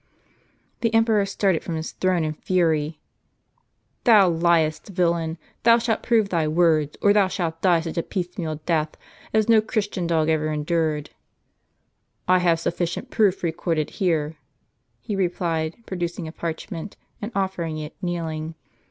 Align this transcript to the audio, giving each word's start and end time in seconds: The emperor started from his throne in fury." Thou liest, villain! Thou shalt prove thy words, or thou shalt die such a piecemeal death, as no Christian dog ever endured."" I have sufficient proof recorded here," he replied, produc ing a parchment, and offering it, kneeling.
The 0.79 0.91
emperor 0.95 1.27
started 1.27 1.63
from 1.63 1.75
his 1.75 1.91
throne 1.91 2.23
in 2.23 2.33
fury." 2.33 2.99
Thou 4.05 4.29
liest, 4.29 4.87
villain! 4.87 5.37
Thou 5.61 5.77
shalt 5.77 6.01
prove 6.01 6.29
thy 6.29 6.47
words, 6.47 6.97
or 7.03 7.13
thou 7.13 7.27
shalt 7.27 7.61
die 7.61 7.81
such 7.81 7.99
a 7.99 8.01
piecemeal 8.01 8.55
death, 8.65 8.97
as 9.31 9.47
no 9.47 9.61
Christian 9.61 10.07
dog 10.07 10.27
ever 10.27 10.47
endured."" 10.51 11.11
I 12.27 12.39
have 12.39 12.59
sufficient 12.59 13.11
proof 13.11 13.43
recorded 13.43 13.91
here," 14.01 14.37
he 15.01 15.15
replied, 15.15 15.75
produc 15.85 16.17
ing 16.17 16.27
a 16.27 16.31
parchment, 16.31 16.97
and 17.21 17.31
offering 17.35 17.77
it, 17.77 17.95
kneeling. 18.01 18.55